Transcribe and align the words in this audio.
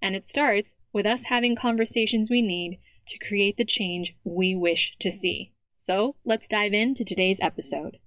And 0.00 0.14
it 0.14 0.26
starts 0.26 0.74
with 0.92 1.06
us 1.06 1.24
having 1.24 1.56
conversations 1.56 2.30
we 2.30 2.42
need 2.42 2.78
to 3.06 3.18
create 3.18 3.56
the 3.56 3.64
change 3.64 4.16
we 4.24 4.54
wish 4.54 4.96
to 5.00 5.10
see. 5.10 5.52
So 5.78 6.16
let's 6.24 6.48
dive 6.48 6.72
into 6.72 7.04
today's 7.04 7.38
episode. 7.40 7.98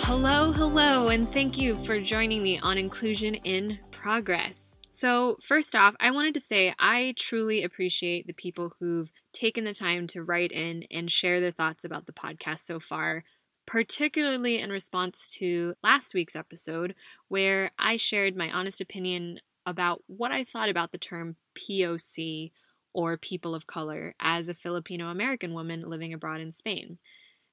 Hello, 0.00 0.52
hello, 0.52 1.08
and 1.08 1.28
thank 1.28 1.58
you 1.58 1.76
for 1.78 2.00
joining 2.00 2.42
me 2.42 2.58
on 2.60 2.78
Inclusion 2.78 3.34
in 3.36 3.78
Progress. 3.90 4.77
So, 4.98 5.36
first 5.40 5.76
off, 5.76 5.94
I 6.00 6.10
wanted 6.10 6.34
to 6.34 6.40
say 6.40 6.74
I 6.76 7.14
truly 7.16 7.62
appreciate 7.62 8.26
the 8.26 8.32
people 8.32 8.72
who've 8.80 9.12
taken 9.32 9.62
the 9.62 9.72
time 9.72 10.08
to 10.08 10.24
write 10.24 10.50
in 10.50 10.86
and 10.90 11.08
share 11.08 11.38
their 11.38 11.52
thoughts 11.52 11.84
about 11.84 12.06
the 12.06 12.12
podcast 12.12 12.66
so 12.66 12.80
far, 12.80 13.22
particularly 13.64 14.58
in 14.58 14.70
response 14.72 15.32
to 15.38 15.74
last 15.84 16.14
week's 16.14 16.34
episode, 16.34 16.96
where 17.28 17.70
I 17.78 17.96
shared 17.96 18.34
my 18.34 18.50
honest 18.50 18.80
opinion 18.80 19.38
about 19.64 20.02
what 20.08 20.32
I 20.32 20.42
thought 20.42 20.68
about 20.68 20.90
the 20.90 20.98
term 20.98 21.36
POC 21.56 22.50
or 22.92 23.16
people 23.16 23.54
of 23.54 23.68
color 23.68 24.16
as 24.18 24.48
a 24.48 24.52
Filipino 24.52 25.10
American 25.10 25.54
woman 25.54 25.88
living 25.88 26.12
abroad 26.12 26.40
in 26.40 26.50
Spain. 26.50 26.98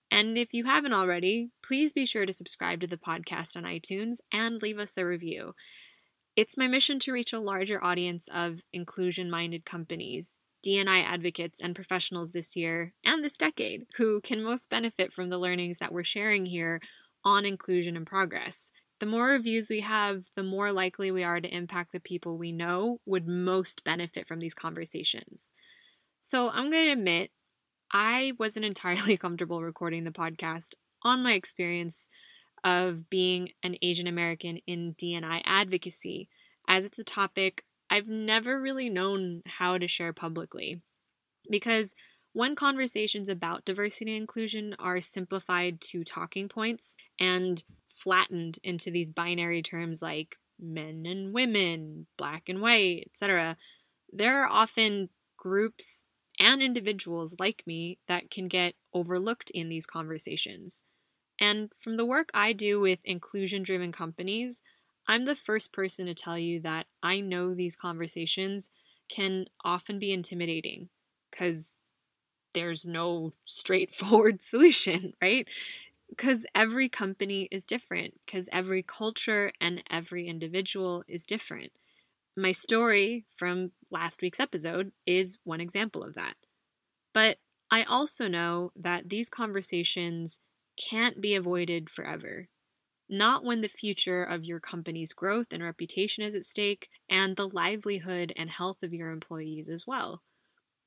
And 0.10 0.36
if 0.36 0.52
you 0.52 0.64
haven't 0.64 0.94
already, 0.94 1.52
please 1.64 1.94
be 1.94 2.08
sure 2.08 2.26
to 2.26 2.34
subscribe 2.34 2.82
to 2.82 2.88
the 2.88 2.98
podcast 2.98 3.56
on 3.56 3.66
iTunes 3.66 4.16
and 4.34 4.60
leave 4.64 4.80
us 4.80 4.98
a 4.98 5.06
review. 5.06 5.54
It's 6.36 6.58
my 6.58 6.68
mission 6.68 7.00
to 7.00 7.14
reach 7.14 7.32
a 7.32 7.40
larger 7.40 7.82
audience 7.82 8.28
of 8.28 8.64
inclusion 8.74 9.30
minded 9.30 9.64
companies, 9.64 10.42
DNI 10.68 11.02
advocates, 11.02 11.62
and 11.62 11.74
professionals 11.74 12.32
this 12.32 12.58
year 12.58 12.94
and 13.06 13.24
this 13.24 13.38
decade 13.38 13.86
who 13.96 14.20
can 14.20 14.44
most 14.44 14.70
benefit 14.70 15.14
from 15.14 15.30
the 15.30 15.38
learnings 15.38 15.78
that 15.78 15.94
we're 15.94 16.04
sharing 16.04 16.46
here 16.46 16.82
on 17.24 17.46
Inclusion 17.46 17.96
in 17.96 18.04
Progress. 18.04 18.72
The 19.00 19.06
more 19.06 19.28
reviews 19.28 19.70
we 19.70 19.80
have, 19.80 20.26
the 20.36 20.44
more 20.44 20.74
likely 20.74 21.10
we 21.10 21.24
are 21.24 21.40
to 21.40 21.56
impact 21.56 21.94
the 21.94 22.02
people 22.02 22.38
we 22.38 22.52
know 22.52 23.00
would 23.06 23.28
most 23.28 23.86
benefit 23.86 24.28
from 24.28 24.42
these 24.42 24.54
conversations. 24.54 25.54
So 26.20 26.50
I'm 26.50 26.70
going 26.70 26.86
to 26.86 26.92
admit, 26.92 27.32
I 27.94 28.34
wasn't 28.38 28.66
entirely 28.66 29.16
comfortable 29.16 29.64
recording 29.64 30.04
the 30.04 30.12
podcast 30.12 30.74
on 31.02 31.24
my 31.24 31.32
experience 31.32 32.10
of 32.66 33.10
being 33.10 33.52
an 33.64 33.78
Asian 33.82 34.08
American 34.08 34.58
in 34.66 34.96
DNI 34.96 35.44
advocacy, 35.46 36.28
as 36.68 36.84
it's 36.84 37.00
a 37.00 37.04
topic 37.04 37.64
I've 37.90 38.08
never 38.08 38.60
really 38.60 38.90
known 38.90 39.44
how 39.46 39.78
to 39.78 39.88
share 39.88 40.12
publicly. 40.12 40.82
Because 41.50 41.94
when 42.34 42.56
conversations 42.56 43.30
about 43.30 43.64
diversity 43.64 44.12
and 44.12 44.22
inclusion 44.22 44.76
are 44.80 45.00
simplified 45.00 45.80
to 45.82 46.04
talking 46.04 46.50
points 46.50 46.98
and 47.20 47.64
flattened 47.88 48.58
into 48.64 48.90
these 48.90 49.12
binary 49.12 49.62
terms 49.62 50.02
like 50.02 50.38
men 50.60 51.06
and 51.06 51.32
women, 51.34 52.08
black 52.18 52.50
and 52.50 52.60
white, 52.60 53.04
etc., 53.06 53.56
there 54.12 54.42
are 54.42 54.50
often 54.50 55.10
groups 55.38 56.08
and 56.40 56.62
individuals 56.62 57.36
like 57.40 57.64
me 57.68 58.00
that 58.08 58.32
can 58.32 58.48
get 58.48 58.74
overlooked 58.94 59.52
in 59.52 59.70
these 59.70 59.86
conversations. 59.86 60.84
And 61.40 61.72
from 61.78 61.98
the 61.98 62.06
work 62.06 62.30
I 62.34 62.54
do 62.54 62.80
with 62.80 63.00
inclusion 63.04 63.64
driven 63.64 63.92
companies, 63.92 64.64
I'm 65.08 65.26
the 65.26 65.36
first 65.36 65.72
person 65.72 66.06
to 66.08 66.14
tell 66.14 66.38
you 66.38 66.60
that 66.62 66.88
I 67.04 67.20
know 67.20 67.54
these 67.54 67.76
conversations 67.76 68.70
can 69.10 69.46
often 69.64 70.00
be 70.00 70.12
intimidating 70.12 70.90
because 71.30 71.80
there's 72.54 72.86
no 72.86 73.34
straightforward 73.44 74.42
solution, 74.42 75.14
right? 75.22 75.48
Because 76.10 76.46
every 76.56 76.90
company 76.90 77.48
is 77.52 77.66
different, 77.66 78.16
because 78.26 78.50
every 78.52 78.82
culture 78.82 79.52
and 79.60 79.84
every 79.92 80.28
individual 80.28 81.04
is 81.08 81.26
different. 81.26 81.72
My 82.38 82.52
story 82.52 83.26
from 83.34 83.72
last 83.92 84.22
week's 84.22 84.40
episode 84.40 84.92
is 85.06 85.38
one 85.44 85.62
example 85.62 86.04
of 86.04 86.16
that. 86.16 86.36
But 87.14 87.38
I 87.72 87.84
also 87.84 88.28
know 88.28 88.72
that 88.76 89.10
these 89.10 89.30
conversations 89.30 90.40
can't 90.78 91.22
be 91.22 91.36
avoided 91.36 91.90
forever. 91.90 92.48
Not 93.08 93.44
when 93.44 93.62
the 93.62 93.68
future 93.68 94.24
of 94.24 94.46
your 94.46 94.60
company's 94.60 95.14
growth 95.14 95.54
and 95.54 95.64
reputation 95.64 96.24
is 96.24 96.34
at 96.34 96.44
stake, 96.44 96.90
and 97.10 97.36
the 97.36 97.48
livelihood 97.48 98.34
and 98.36 98.50
health 98.50 98.82
of 98.82 98.94
your 98.94 99.12
employees 99.12 99.70
as 99.70 99.86
well. 99.86 100.22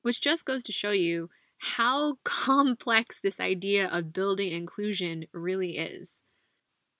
Which 0.01 0.21
just 0.21 0.45
goes 0.45 0.63
to 0.63 0.71
show 0.71 0.91
you 0.91 1.29
how 1.59 2.17
complex 2.23 3.19
this 3.19 3.39
idea 3.39 3.87
of 3.87 4.13
building 4.13 4.51
inclusion 4.51 5.25
really 5.33 5.77
is. 5.77 6.23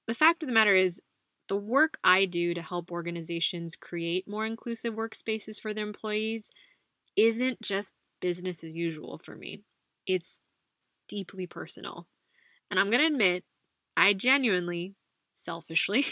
The 0.07 0.13
fact 0.13 0.41
of 0.41 0.47
the 0.47 0.53
matter 0.53 0.75
is, 0.75 1.01
the 1.49 1.57
work 1.57 1.97
I 2.03 2.25
do 2.25 2.53
to 2.53 2.61
help 2.61 2.91
organizations 2.91 3.75
create 3.75 4.27
more 4.27 4.45
inclusive 4.45 4.93
workspaces 4.93 5.59
for 5.59 5.73
their 5.73 5.85
employees 5.85 6.51
isn't 7.15 7.59
just 7.61 7.95
business 8.21 8.63
as 8.63 8.75
usual 8.75 9.17
for 9.17 9.35
me. 9.35 9.63
It's 10.05 10.41
deeply 11.07 11.47
personal. 11.47 12.07
And 12.69 12.79
I'm 12.79 12.89
going 12.89 12.99
to 12.99 13.07
admit, 13.07 13.43
I 13.97 14.13
genuinely, 14.13 14.95
selfishly, 15.31 16.05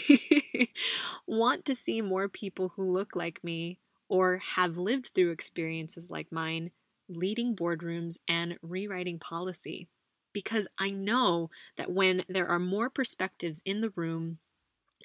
want 1.26 1.64
to 1.66 1.74
see 1.74 2.00
more 2.00 2.28
people 2.28 2.70
who 2.70 2.84
look 2.84 3.14
like 3.14 3.44
me 3.44 3.78
or 4.08 4.38
have 4.38 4.78
lived 4.78 5.08
through 5.14 5.30
experiences 5.30 6.10
like 6.10 6.32
mine 6.32 6.70
leading 7.08 7.54
boardrooms 7.54 8.18
and 8.26 8.58
rewriting 8.62 9.18
policy. 9.18 9.88
Because 10.32 10.68
I 10.78 10.88
know 10.88 11.50
that 11.76 11.90
when 11.90 12.24
there 12.28 12.46
are 12.46 12.58
more 12.58 12.90
perspectives 12.90 13.62
in 13.64 13.80
the 13.80 13.92
room 13.96 14.38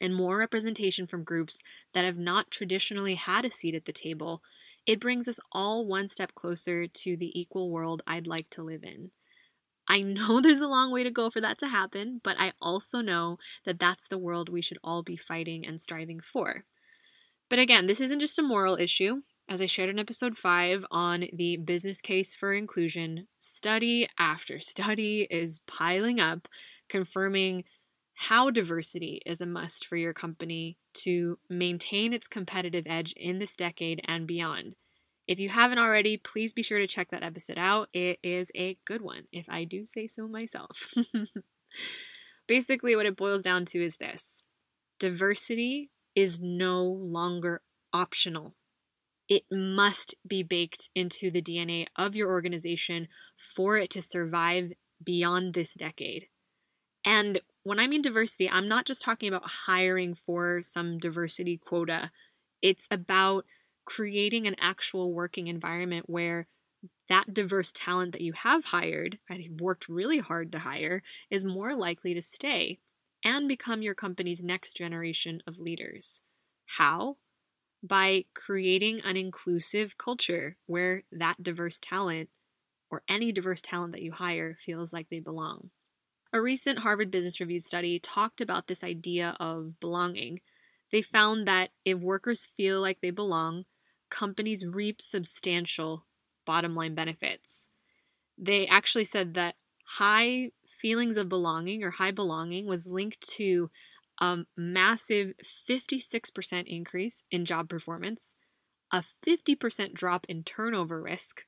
and 0.01 0.13
more 0.13 0.37
representation 0.37 1.07
from 1.07 1.23
groups 1.23 1.63
that 1.93 2.05
have 2.05 2.17
not 2.17 2.51
traditionally 2.51 3.15
had 3.15 3.45
a 3.45 3.49
seat 3.49 3.73
at 3.73 3.85
the 3.85 3.93
table, 3.93 4.41
it 4.85 4.99
brings 4.99 5.27
us 5.27 5.39
all 5.51 5.85
one 5.85 6.07
step 6.09 6.35
closer 6.35 6.87
to 6.87 7.15
the 7.15 7.37
equal 7.39 7.69
world 7.69 8.01
I'd 8.05 8.27
like 8.27 8.49
to 8.51 8.63
live 8.63 8.83
in. 8.83 9.11
I 9.93 10.01
know 10.01 10.41
there's 10.41 10.61
a 10.61 10.67
long 10.67 10.91
way 10.91 11.03
to 11.03 11.11
go 11.11 11.29
for 11.29 11.39
that 11.41 11.59
to 11.59 11.67
happen, 11.67 12.19
but 12.23 12.35
I 12.39 12.53
also 12.59 13.01
know 13.01 13.37
that 13.63 13.77
that's 13.77 14.07
the 14.07 14.17
world 14.17 14.49
we 14.49 14.61
should 14.61 14.79
all 14.83 15.03
be 15.03 15.15
fighting 15.15 15.67
and 15.67 15.79
striving 15.79 16.19
for. 16.19 16.65
But 17.47 17.59
again, 17.59 17.85
this 17.85 18.01
isn't 18.01 18.19
just 18.19 18.39
a 18.39 18.43
moral 18.43 18.75
issue. 18.75 19.21
As 19.47 19.61
I 19.61 19.67
shared 19.67 19.89
in 19.89 19.99
episode 19.99 20.35
5 20.35 20.85
on 20.89 21.25
the 21.31 21.57
business 21.57 22.01
case 22.01 22.33
for 22.33 22.53
inclusion, 22.53 23.27
study 23.37 24.07
after 24.17 24.59
study 24.59 25.27
is 25.29 25.61
piling 25.67 26.19
up, 26.19 26.47
confirming 26.89 27.63
how 28.15 28.49
diversity 28.49 29.21
is 29.27 29.41
a 29.41 29.45
must 29.45 29.85
for 29.85 29.95
your 29.95 30.13
company 30.13 30.77
to 30.93 31.37
maintain 31.49 32.13
its 32.13 32.27
competitive 32.27 32.85
edge 32.87 33.13
in 33.13 33.37
this 33.37 33.55
decade 33.55 34.01
and 34.05 34.25
beyond. 34.25 34.75
If 35.27 35.39
you 35.39 35.49
haven't 35.49 35.79
already, 35.79 36.17
please 36.17 36.53
be 36.53 36.63
sure 36.63 36.79
to 36.79 36.87
check 36.87 37.09
that 37.09 37.23
episode 37.23 37.57
out. 37.57 37.89
It 37.93 38.19
is 38.23 38.51
a 38.55 38.77
good 38.85 39.01
one, 39.01 39.23
if 39.31 39.45
I 39.47 39.63
do 39.63 39.85
say 39.85 40.07
so 40.07 40.27
myself. 40.27 40.93
Basically, 42.47 42.95
what 42.95 43.05
it 43.05 43.15
boils 43.15 43.41
down 43.41 43.65
to 43.65 43.81
is 43.81 43.97
this 43.97 44.43
diversity 44.99 45.91
is 46.15 46.39
no 46.39 46.83
longer 46.83 47.61
optional. 47.93 48.55
It 49.29 49.43
must 49.49 50.15
be 50.27 50.43
baked 50.43 50.89
into 50.93 51.31
the 51.31 51.41
DNA 51.41 51.87
of 51.95 52.15
your 52.15 52.29
organization 52.29 53.07
for 53.37 53.77
it 53.77 53.89
to 53.91 54.01
survive 54.01 54.73
beyond 55.03 55.53
this 55.53 55.73
decade. 55.73 56.27
And 57.05 57.41
when 57.63 57.79
I 57.79 57.87
mean 57.87 58.01
diversity, 58.01 58.49
I'm 58.49 58.67
not 58.67 58.85
just 58.85 59.01
talking 59.01 59.29
about 59.29 59.49
hiring 59.65 60.13
for 60.13 60.61
some 60.61 60.97
diversity 60.97 61.57
quota. 61.57 62.11
It's 62.61 62.87
about 62.91 63.45
creating 63.85 64.47
an 64.47 64.55
actual 64.59 65.13
working 65.13 65.47
environment 65.47 66.09
where 66.09 66.47
that 67.09 67.33
diverse 67.33 67.71
talent 67.71 68.11
that 68.13 68.21
you 68.21 68.33
have 68.33 68.65
hired 68.65 69.19
and 69.29 69.43
you've 69.43 69.61
worked 69.61 69.89
really 69.89 70.19
hard 70.19 70.51
to 70.51 70.59
hire 70.59 71.01
is 71.29 71.45
more 71.45 71.75
likely 71.75 72.13
to 72.13 72.21
stay 72.21 72.79
and 73.23 73.47
become 73.47 73.81
your 73.81 73.95
company's 73.95 74.43
next 74.43 74.75
generation 74.75 75.41
of 75.47 75.59
leaders. 75.59 76.21
How? 76.65 77.17
By 77.81 78.25
creating 78.33 79.01
an 79.01 79.17
inclusive 79.17 79.97
culture 79.97 80.57
where 80.65 81.03
that 81.11 81.43
diverse 81.43 81.79
talent 81.79 82.29
or 82.89 83.03
any 83.07 83.31
diverse 83.31 83.61
talent 83.61 83.93
that 83.93 84.01
you 84.01 84.11
hire 84.11 84.55
feels 84.59 84.93
like 84.93 85.09
they 85.09 85.19
belong. 85.19 85.71
A 86.31 86.41
recent 86.41 86.79
Harvard 86.79 87.11
Business 87.11 87.39
Review 87.39 87.59
study 87.59 87.99
talked 87.99 88.41
about 88.41 88.67
this 88.67 88.83
idea 88.83 89.35
of 89.39 89.79
belonging. 89.79 90.39
They 90.91 91.01
found 91.01 91.47
that 91.47 91.71
if 91.85 91.99
workers 91.99 92.47
feel 92.47 92.81
like 92.81 93.01
they 93.01 93.11
belong, 93.11 93.65
companies 94.13 94.63
reap 94.65 95.01
substantial 95.01 96.05
bottom 96.45 96.75
line 96.75 96.93
benefits. 96.93 97.69
They 98.37 98.67
actually 98.67 99.05
said 99.05 99.33
that 99.33 99.55
high 99.85 100.51
feelings 100.67 101.17
of 101.17 101.27
belonging 101.27 101.83
or 101.83 101.91
high 101.91 102.11
belonging 102.11 102.67
was 102.67 102.87
linked 102.87 103.21
to 103.37 103.69
a 104.21 104.45
massive 104.55 105.33
56% 105.43 106.67
increase 106.67 107.23
in 107.31 107.45
job 107.45 107.67
performance, 107.67 108.35
a 108.91 109.03
50% 109.27 109.93
drop 109.93 110.25
in 110.29 110.43
turnover 110.43 111.01
risk, 111.01 111.45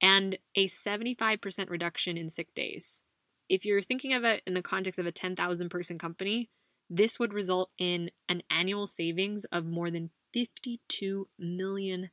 and 0.00 0.38
a 0.54 0.66
75% 0.66 1.70
reduction 1.70 2.18
in 2.18 2.28
sick 2.28 2.54
days. 2.54 3.04
If 3.48 3.64
you're 3.64 3.80
thinking 3.80 4.12
of 4.12 4.24
it 4.24 4.42
in 4.46 4.54
the 4.54 4.62
context 4.62 4.98
of 4.98 5.06
a 5.06 5.12
10,000 5.12 5.68
person 5.70 5.98
company, 5.98 6.50
this 6.90 7.18
would 7.18 7.32
result 7.32 7.70
in 7.78 8.10
an 8.28 8.42
annual 8.50 8.86
savings 8.86 9.46
of 9.46 9.64
more 9.64 9.90
than 9.90 10.10
$52 10.34 11.24
million 11.38 12.10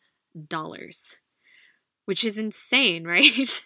which 2.06 2.24
is 2.24 2.40
insane, 2.40 3.04
right? 3.08 3.66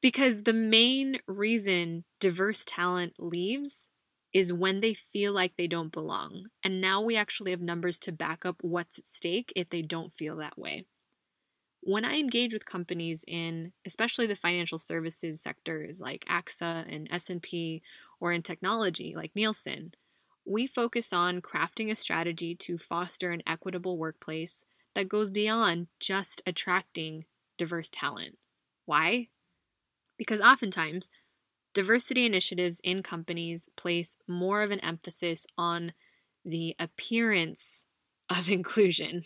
because 0.00 0.44
the 0.44 0.52
main 0.52 1.18
reason 1.26 2.04
diverse 2.20 2.64
talent 2.64 3.14
leaves 3.18 3.90
is 4.32 4.52
when 4.52 4.78
they 4.78 4.94
feel 4.94 5.32
like 5.32 5.56
they 5.56 5.66
don't 5.66 5.92
belong. 5.92 6.46
And 6.62 6.80
now 6.80 7.00
we 7.00 7.16
actually 7.16 7.50
have 7.50 7.60
numbers 7.60 7.98
to 8.00 8.12
back 8.12 8.44
up 8.44 8.56
what's 8.60 8.98
at 8.98 9.06
stake 9.06 9.52
if 9.56 9.70
they 9.70 9.82
don't 9.82 10.12
feel 10.12 10.36
that 10.36 10.58
way. 10.58 10.86
When 11.80 12.04
I 12.04 12.18
engage 12.18 12.52
with 12.52 12.66
companies 12.66 13.24
in 13.26 13.72
especially 13.86 14.26
the 14.26 14.36
financial 14.36 14.78
services 14.78 15.40
sectors 15.40 16.00
like 16.00 16.24
AXA 16.26 16.84
and 16.92 17.08
S&P 17.10 17.82
or 18.20 18.32
in 18.32 18.42
technology 18.42 19.14
like 19.16 19.32
Nielsen, 19.34 19.92
we 20.48 20.66
focus 20.66 21.12
on 21.12 21.42
crafting 21.42 21.90
a 21.90 21.96
strategy 21.96 22.54
to 22.54 22.78
foster 22.78 23.30
an 23.30 23.42
equitable 23.46 23.98
workplace 23.98 24.64
that 24.94 25.08
goes 25.08 25.28
beyond 25.28 25.88
just 26.00 26.40
attracting 26.46 27.26
diverse 27.58 27.90
talent. 27.90 28.38
Why? 28.86 29.28
Because 30.16 30.40
oftentimes, 30.40 31.10
diversity 31.74 32.24
initiatives 32.24 32.80
in 32.82 33.02
companies 33.02 33.68
place 33.76 34.16
more 34.26 34.62
of 34.62 34.70
an 34.70 34.80
emphasis 34.80 35.46
on 35.58 35.92
the 36.44 36.74
appearance 36.78 37.84
of 38.30 38.48
inclusion, 38.50 39.20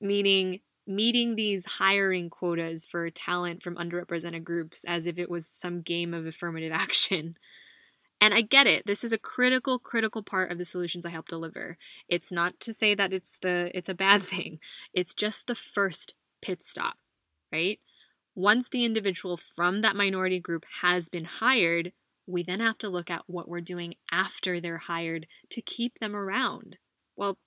meaning 0.00 0.60
meeting 0.86 1.36
these 1.36 1.64
hiring 1.64 2.28
quotas 2.28 2.84
for 2.84 3.08
talent 3.10 3.62
from 3.62 3.76
underrepresented 3.76 4.42
groups 4.42 4.82
as 4.84 5.06
if 5.06 5.16
it 5.18 5.30
was 5.30 5.46
some 5.46 5.80
game 5.80 6.12
of 6.12 6.26
affirmative 6.26 6.72
action. 6.74 7.36
And 8.20 8.34
I 8.34 8.42
get 8.42 8.66
it. 8.66 8.86
This 8.86 9.02
is 9.02 9.12
a 9.12 9.18
critical 9.18 9.78
critical 9.78 10.22
part 10.22 10.50
of 10.50 10.58
the 10.58 10.64
solutions 10.64 11.06
I 11.06 11.10
help 11.10 11.28
deliver. 11.28 11.78
It's 12.08 12.30
not 12.30 12.60
to 12.60 12.74
say 12.74 12.94
that 12.94 13.12
it's 13.12 13.38
the 13.38 13.70
it's 13.74 13.88
a 13.88 13.94
bad 13.94 14.22
thing. 14.32 14.58
It's 14.92 15.14
just 15.14 15.46
the 15.46 15.54
first 15.54 16.14
pit 16.42 16.62
stop 16.62 16.96
right? 17.52 17.80
Once 18.34 18.68
the 18.68 18.84
individual 18.84 19.36
from 19.36 19.80
that 19.80 19.96
minority 19.96 20.38
group 20.38 20.64
has 20.82 21.08
been 21.08 21.24
hired, 21.24 21.92
we 22.26 22.42
then 22.42 22.60
have 22.60 22.78
to 22.78 22.88
look 22.88 23.10
at 23.10 23.22
what 23.26 23.48
we're 23.48 23.60
doing 23.60 23.94
after 24.10 24.60
they're 24.60 24.78
hired 24.78 25.26
to 25.50 25.60
keep 25.60 25.98
them 25.98 26.14
around. 26.14 26.76
Well, 27.16 27.38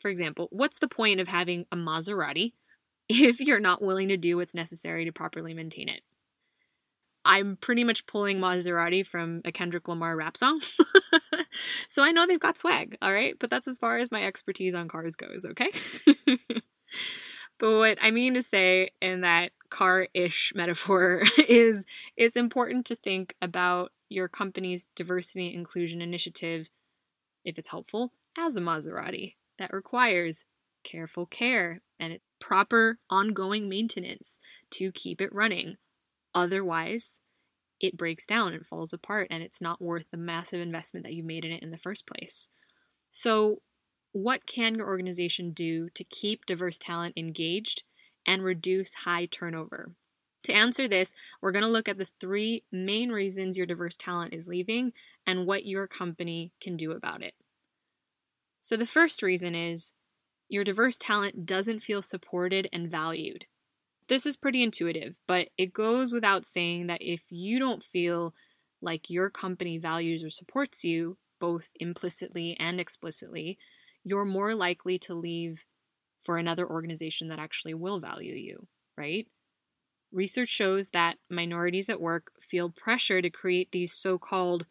for 0.00 0.10
example, 0.10 0.48
what's 0.50 0.78
the 0.78 0.88
point 0.88 1.20
of 1.20 1.28
having 1.28 1.66
a 1.72 1.76
Maserati 1.76 2.52
if 3.08 3.40
you're 3.40 3.60
not 3.60 3.82
willing 3.82 4.08
to 4.08 4.16
do 4.16 4.36
what's 4.36 4.54
necessary 4.54 5.04
to 5.04 5.12
properly 5.12 5.54
maintain 5.54 5.88
it? 5.88 6.02
I'm 7.26 7.56
pretty 7.56 7.84
much 7.84 8.06
pulling 8.06 8.38
Maserati 8.38 9.04
from 9.04 9.42
a 9.44 9.52
Kendrick 9.52 9.88
Lamar 9.88 10.16
rap 10.16 10.36
song. 10.36 10.60
so 11.88 12.02
I 12.02 12.12
know 12.12 12.26
they've 12.26 12.40
got 12.40 12.56
swag, 12.56 12.96
all 13.02 13.12
right? 13.12 13.34
But 13.38 13.50
that's 13.50 13.68
as 13.68 13.78
far 13.78 13.98
as 13.98 14.10
my 14.10 14.24
expertise 14.24 14.74
on 14.74 14.88
cars 14.88 15.16
goes, 15.16 15.44
okay? 15.44 15.70
But 17.58 17.78
what 17.78 17.98
I 18.02 18.10
mean 18.10 18.34
to 18.34 18.42
say 18.42 18.90
in 19.00 19.22
that 19.22 19.52
car-ish 19.70 20.52
metaphor 20.54 21.22
is 21.48 21.86
it's 22.16 22.36
important 22.36 22.86
to 22.86 22.94
think 22.94 23.34
about 23.40 23.92
your 24.08 24.28
company's 24.28 24.86
diversity 24.94 25.52
inclusion 25.52 26.02
initiative, 26.02 26.70
if 27.44 27.58
it's 27.58 27.70
helpful, 27.70 28.12
as 28.38 28.56
a 28.56 28.60
Maserati 28.60 29.34
that 29.58 29.72
requires 29.72 30.44
careful 30.84 31.26
care 31.26 31.80
and 31.98 32.18
proper 32.38 32.98
ongoing 33.08 33.68
maintenance 33.68 34.38
to 34.70 34.92
keep 34.92 35.20
it 35.20 35.34
running. 35.34 35.76
Otherwise, 36.36 37.22
it 37.80 37.96
breaks 37.96 38.26
down 38.26 38.52
and 38.52 38.64
falls 38.64 38.92
apart 38.92 39.26
and 39.30 39.42
it's 39.42 39.62
not 39.62 39.80
worth 39.80 40.04
the 40.10 40.18
massive 40.18 40.60
investment 40.60 41.04
that 41.04 41.14
you 41.14 41.22
made 41.24 41.46
in 41.46 41.50
it 41.50 41.62
in 41.62 41.70
the 41.70 41.78
first 41.78 42.06
place. 42.06 42.50
So, 43.08 43.62
what 44.12 44.46
can 44.46 44.74
your 44.74 44.86
organization 44.86 45.52
do 45.52 45.88
to 45.90 46.04
keep 46.04 46.44
diverse 46.44 46.78
talent 46.78 47.14
engaged 47.16 47.84
and 48.26 48.44
reduce 48.44 48.92
high 48.92 49.24
turnover? 49.24 49.92
To 50.44 50.52
answer 50.52 50.86
this, 50.86 51.14
we're 51.40 51.52
going 51.52 51.64
to 51.64 51.70
look 51.70 51.88
at 51.88 51.96
the 51.96 52.04
three 52.04 52.64
main 52.70 53.10
reasons 53.10 53.56
your 53.56 53.66
diverse 53.66 53.96
talent 53.96 54.34
is 54.34 54.46
leaving 54.46 54.92
and 55.26 55.46
what 55.46 55.64
your 55.64 55.86
company 55.86 56.52
can 56.60 56.76
do 56.76 56.92
about 56.92 57.22
it. 57.22 57.34
So, 58.60 58.76
the 58.76 58.86
first 58.86 59.22
reason 59.22 59.54
is 59.54 59.94
your 60.50 60.64
diverse 60.64 60.98
talent 60.98 61.46
doesn't 61.46 61.80
feel 61.80 62.02
supported 62.02 62.68
and 62.74 62.90
valued. 62.90 63.46
This 64.08 64.24
is 64.24 64.36
pretty 64.36 64.62
intuitive, 64.62 65.18
but 65.26 65.48
it 65.58 65.72
goes 65.72 66.12
without 66.12 66.44
saying 66.44 66.86
that 66.86 67.02
if 67.02 67.24
you 67.30 67.58
don't 67.58 67.82
feel 67.82 68.34
like 68.80 69.10
your 69.10 69.30
company 69.30 69.78
values 69.78 70.22
or 70.22 70.30
supports 70.30 70.84
you, 70.84 71.18
both 71.40 71.70
implicitly 71.80 72.56
and 72.58 72.80
explicitly, 72.80 73.58
you're 74.04 74.24
more 74.24 74.54
likely 74.54 74.96
to 74.98 75.14
leave 75.14 75.66
for 76.20 76.38
another 76.38 76.68
organization 76.68 77.26
that 77.28 77.38
actually 77.38 77.74
will 77.74 77.98
value 77.98 78.34
you, 78.34 78.68
right? 78.96 79.26
Research 80.12 80.48
shows 80.48 80.90
that 80.90 81.18
minorities 81.28 81.88
at 81.90 82.00
work 82.00 82.30
feel 82.40 82.70
pressure 82.70 83.20
to 83.20 83.28
create 83.28 83.72
these 83.72 83.92
so 83.92 84.18
called 84.18 84.66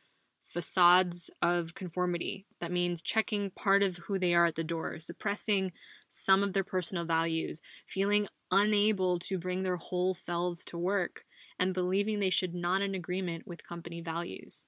facades 0.45 1.31
of 1.41 1.73
conformity. 1.73 2.45
That 2.59 2.71
means 2.71 3.01
checking 3.01 3.49
part 3.49 3.83
of 3.83 3.97
who 3.97 4.19
they 4.19 4.33
are 4.33 4.45
at 4.45 4.55
the 4.55 4.63
door, 4.63 4.99
suppressing 4.99 5.71
some 6.07 6.43
of 6.43 6.53
their 6.53 6.63
personal 6.63 7.03
values, 7.03 7.61
feeling 7.85 8.27
unable 8.51 9.19
to 9.19 9.39
bring 9.39 9.63
their 9.63 9.77
whole 9.77 10.13
selves 10.13 10.63
to 10.65 10.77
work, 10.77 11.25
and 11.59 11.73
believing 11.73 12.19
they 12.19 12.29
should 12.29 12.53
not 12.53 12.81
in 12.81 12.93
agreement 12.93 13.47
with 13.47 13.67
company 13.67 14.01
values. 14.01 14.67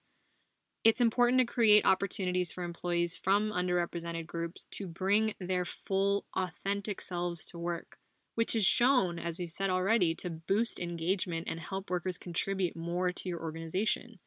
It's 0.84 1.02
important 1.02 1.40
to 1.40 1.46
create 1.46 1.86
opportunities 1.86 2.52
for 2.52 2.64
employees 2.64 3.16
from 3.16 3.52
underrepresented 3.52 4.26
groups 4.26 4.66
to 4.72 4.88
bring 4.88 5.34
their 5.40 5.66
full, 5.66 6.26
authentic 6.36 7.02
selves 7.02 7.46
to 7.48 7.60
work, 7.60 7.98
which 8.36 8.56
is 8.56 8.66
shown, 8.66 9.20
as 9.20 9.38
we've 9.38 9.52
said 9.52 9.70
already, 9.70 10.16
to 10.16 10.30
boost 10.30 10.80
engagement 10.80 11.48
and 11.50 11.60
help 11.60 11.90
workers 11.90 12.18
contribute 12.18 12.76
more 12.76 13.12
to 13.12 13.30
your 13.30 13.42
organization. 13.42 14.20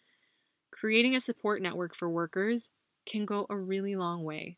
Creating 0.71 1.15
a 1.15 1.21
support 1.21 1.61
network 1.61 1.95
for 1.95 2.09
workers 2.09 2.71
can 3.05 3.25
go 3.25 3.47
a 3.51 3.59
really 3.59 3.97
long 3.97 4.23
way. 4.23 4.57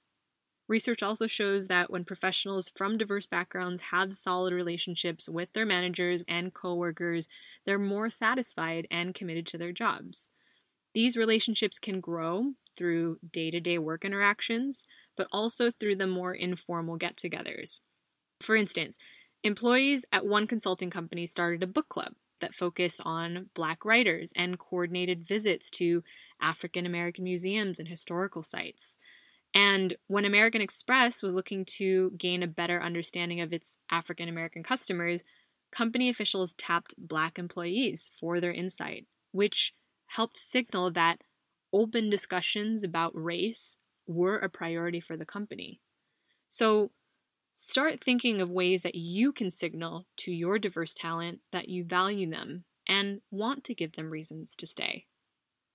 Research 0.69 1.03
also 1.03 1.27
shows 1.27 1.67
that 1.69 1.91
when 1.91 2.05
professionals 2.05 2.71
from 2.75 2.97
diverse 2.97 3.27
backgrounds 3.27 3.83
have 3.91 4.13
solid 4.13 4.55
relationships 4.55 5.29
with 5.29 5.53
their 5.53 5.67
managers 5.67 6.23
and 6.29 6.55
coworkers, 6.55 7.29
they're 7.67 7.79
more 7.79 8.09
satisfied 8.09 8.87
and 8.91 9.15
committed 9.15 9.47
to 9.49 9.59
their 9.59 9.73
jobs. 9.73 10.31
These 10.95 11.17
relationships 11.17 11.79
can 11.79 12.01
grow 12.01 12.53
through 12.77 13.19
day 13.31 13.51
to 13.51 13.61
day 13.61 13.79
work 13.79 14.05
interactions, 14.05 14.87
but 15.17 15.29
also 15.33 15.71
through 15.71 15.97
the 15.97 16.07
more 16.07 16.35
informal 16.35 16.97
get 16.97 17.17
togethers. 17.17 17.81
For 18.41 18.57
instance, 18.57 18.99
employees 19.43 20.05
at 20.13 20.27
one 20.27 20.47
consulting 20.47 20.91
company 20.91 21.27
started 21.27 21.63
a 21.63 21.67
book 21.67 21.89
club 21.89 22.15
that 22.43 22.55
focused 22.55 23.01
on 23.05 23.49
Black 23.55 23.85
writers 23.85 24.33
and 24.37 24.59
coordinated 24.59 25.27
visits 25.27 25.71
to 25.71 26.05
African 26.41 26.85
American 26.85 27.25
museums 27.25 27.79
and 27.79 27.89
historical 27.89 28.43
sites. 28.43 28.99
And 29.55 29.97
when 30.07 30.25
American 30.25 30.61
Express 30.61 31.23
was 31.23 31.35
looking 31.35 31.65
to 31.77 32.13
gain 32.13 32.43
a 32.43 32.47
better 32.47 32.83
understanding 32.83 33.41
of 33.41 33.53
its 33.53 33.79
African 33.91 34.29
American 34.29 34.63
customers, 34.63 35.25
company 35.71 36.09
officials 36.09 36.55
tapped 36.55 36.95
Black 36.99 37.39
employees 37.39 38.11
for 38.19 38.41
their 38.41 38.53
insight, 38.53 39.07
which 39.33 39.75
helped 40.07 40.37
signal 40.37 40.91
that 40.93 41.23
open 41.73 42.11
discussions 42.11 42.85
about 42.85 43.13
race 43.15 43.79
were 44.07 44.37
a 44.37 44.49
priority 44.49 45.01
for 45.01 45.17
the 45.17 45.27
company. 45.27 45.81
So 46.49 46.91
start 47.55 48.01
thinking 48.01 48.41
of 48.41 48.51
ways 48.51 48.83
that 48.83 48.95
you 48.95 49.33
can 49.33 49.51
signal 49.51 50.07
to 50.17 50.33
your 50.33 50.59
diverse 50.59 50.95
talent 50.95 51.41
that 51.51 51.69
you 51.69 51.85
value 51.85 52.31
them 52.31 52.65
and 52.89 53.21
want 53.31 53.65
to 53.65 53.75
give 53.75 53.93
them 53.93 54.11
reasons 54.11 54.57
to 54.57 54.67
stay. 54.67 55.07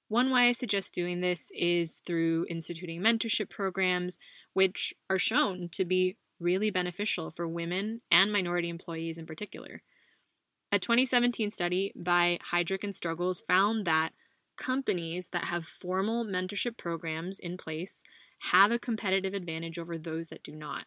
One 0.09 0.31
way 0.31 0.47
I 0.47 0.51
suggest 0.53 0.93
doing 0.93 1.21
this 1.21 1.51
is 1.53 2.01
through 2.05 2.45
instituting 2.49 3.01
mentorship 3.01 3.49
programs, 3.49 4.17
which 4.53 4.93
are 5.09 5.19
shown 5.19 5.69
to 5.73 5.83
be 5.83 6.17
really 6.39 6.69
beneficial 6.69 7.29
for 7.29 7.47
women 7.47 8.01
and 8.09 8.31
minority 8.31 8.69
employees 8.69 9.17
in 9.17 9.25
particular. 9.25 9.81
A 10.71 10.79
2017 10.79 11.49
study 11.49 11.91
by 11.95 12.39
Heidrick 12.51 12.83
and 12.83 12.93
Struggles 12.93 13.41
found 13.41 13.85
that 13.85 14.13
companies 14.57 15.29
that 15.29 15.45
have 15.45 15.65
formal 15.65 16.25
mentorship 16.25 16.77
programs 16.77 17.39
in 17.39 17.57
place 17.57 18.03
have 18.51 18.71
a 18.71 18.79
competitive 18.79 19.33
advantage 19.33 19.79
over 19.79 19.97
those 19.97 20.27
that 20.27 20.43
do 20.43 20.55
not. 20.55 20.85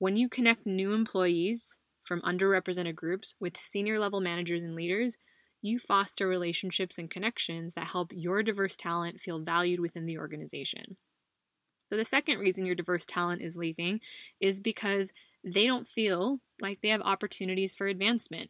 When 0.00 0.16
you 0.16 0.30
connect 0.30 0.64
new 0.64 0.94
employees 0.94 1.78
from 2.02 2.22
underrepresented 2.22 2.94
groups 2.94 3.34
with 3.38 3.54
senior 3.54 3.98
level 3.98 4.22
managers 4.22 4.62
and 4.62 4.74
leaders, 4.74 5.18
you 5.60 5.78
foster 5.78 6.26
relationships 6.26 6.96
and 6.96 7.10
connections 7.10 7.74
that 7.74 7.88
help 7.88 8.10
your 8.14 8.42
diverse 8.42 8.78
talent 8.78 9.20
feel 9.20 9.40
valued 9.40 9.78
within 9.78 10.06
the 10.06 10.16
organization. 10.16 10.96
So, 11.90 11.98
the 11.98 12.06
second 12.06 12.38
reason 12.38 12.64
your 12.64 12.74
diverse 12.74 13.04
talent 13.04 13.42
is 13.42 13.58
leaving 13.58 14.00
is 14.40 14.58
because 14.58 15.12
they 15.44 15.66
don't 15.66 15.86
feel 15.86 16.40
like 16.62 16.80
they 16.80 16.88
have 16.88 17.02
opportunities 17.02 17.74
for 17.74 17.86
advancement. 17.86 18.48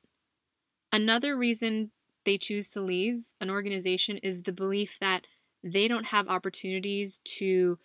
Another 0.93 1.37
reason 1.37 1.91
they 2.25 2.39
choose 2.39 2.71
to 2.71 2.81
leave 2.81 3.25
an 3.41 3.51
organization 3.51 4.19
is 4.19 4.43
the 4.43 4.53
belief 4.53 5.01
that 5.01 5.27
they 5.65 5.89
don't 5.89 6.07
have 6.07 6.29
opportunities 6.29 7.19
to 7.25 7.81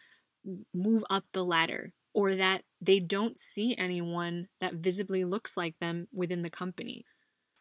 move 0.71 1.03
up 1.09 1.25
the 1.31 1.43
ladder 1.43 1.93
or 2.13 2.35
that 2.35 2.63
they 2.85 2.99
don't 2.99 3.37
see 3.37 3.75
anyone 3.77 4.47
that 4.59 4.75
visibly 4.75 5.23
looks 5.23 5.57
like 5.57 5.79
them 5.79 6.07
within 6.13 6.41
the 6.41 6.49
company. 6.49 7.05